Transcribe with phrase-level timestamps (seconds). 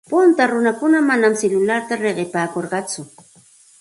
[0.11, 3.07] Punta runakuna manam silularta riqipaakurqatsu.